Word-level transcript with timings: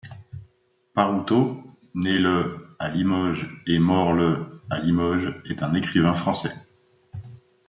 Paroutaud, 0.95 1.61
né 1.93 2.17
le 2.17 2.69
à 2.79 2.89
Limoges 2.89 3.55
et 3.67 3.77
mort 3.77 4.13
le 4.13 4.59
à 4.71 4.79
Limoges, 4.79 5.31
est 5.47 5.61
un 5.61 5.75
écrivain 5.75 6.15
français. 6.15 6.55